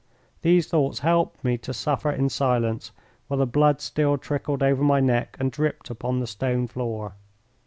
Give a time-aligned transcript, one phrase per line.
[0.41, 2.91] These thoughts helped me to suffer in silence
[3.27, 7.13] while the blood still trickled over my neck and dripped upon the stone floor.